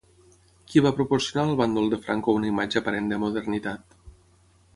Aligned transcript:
Qui 0.71 0.81
va 0.85 0.91
proporcionar 0.99 1.43
al 1.49 1.53
bàndol 1.59 1.91
de 1.93 1.99
Franco 2.07 2.35
una 2.39 2.49
imatge 2.53 2.81
aparent 2.83 3.13
de 3.13 3.21
modernitat? 3.27 3.97